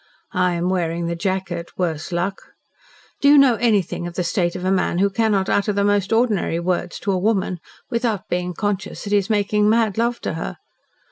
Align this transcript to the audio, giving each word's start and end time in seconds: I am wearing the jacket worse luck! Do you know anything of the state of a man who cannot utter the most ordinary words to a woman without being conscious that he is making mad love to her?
I 0.33 0.53
am 0.55 0.67
wearing 0.67 1.05
the 1.05 1.15
jacket 1.15 1.69
worse 1.77 2.11
luck! 2.11 2.53
Do 3.21 3.27
you 3.27 3.37
know 3.37 3.53
anything 3.57 4.07
of 4.07 4.15
the 4.15 4.23
state 4.23 4.55
of 4.55 4.65
a 4.65 4.71
man 4.71 4.97
who 4.97 5.11
cannot 5.11 5.47
utter 5.47 5.71
the 5.73 5.83
most 5.83 6.11
ordinary 6.11 6.59
words 6.59 6.97
to 7.01 7.11
a 7.11 7.19
woman 7.19 7.59
without 7.91 8.27
being 8.27 8.55
conscious 8.55 9.03
that 9.03 9.11
he 9.11 9.19
is 9.19 9.29
making 9.29 9.69
mad 9.69 9.99
love 9.99 10.19
to 10.21 10.33
her? 10.33 10.57